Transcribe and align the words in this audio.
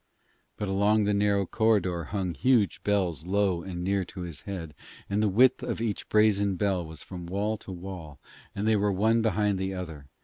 But 0.57 0.67
along 0.67 1.03
the 1.03 1.13
narrow 1.13 1.45
corridor 1.45 2.05
hung 2.05 2.33
huge 2.33 2.81
bells 2.83 3.27
low 3.27 3.61
and 3.61 3.83
near 3.83 4.03
to 4.05 4.21
his 4.21 4.41
head, 4.41 4.73
and 5.07 5.21
the 5.21 5.29
width 5.29 5.61
of 5.61 5.79
each 5.79 6.09
brazen 6.09 6.55
bell 6.55 6.83
was 6.83 7.03
from 7.03 7.27
wall 7.27 7.55
to 7.59 7.71
wall, 7.71 8.19
and 8.55 8.67
they 8.67 8.75
were 8.75 8.91
one 8.91 9.21
behind 9.21 9.59
the 9.59 9.75
other. 9.75 10.07